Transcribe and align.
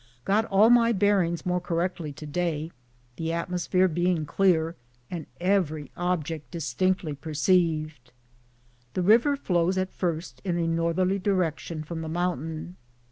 Got 0.25 0.45
all 0.45 0.71
my 0.71 0.93
bearings 0.93 1.45
more 1.45 1.61
correctly 1.61 2.11
to 2.11 2.25
day, 2.25 2.71
the 3.17 3.31
atmosphere 3.33 3.87
being 3.87 4.25
clear 4.25 4.75
and 5.11 5.27
every 5.39 5.91
object 5.95 6.49
distinctly 6.49 7.13
perceived. 7.13 8.11
The 8.95 9.03
river 9.03 9.35
flows 9.37 9.77
at 9.77 9.93
first 9.93 10.41
in 10.43 10.57
a 10.57 10.65
northerly 10.65 11.19
direction 11.19 11.83
from 11.83 12.01
the 12.01 12.09
mountain. 12.09 12.77